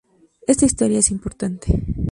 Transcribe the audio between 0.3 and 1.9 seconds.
Esta historia es importante.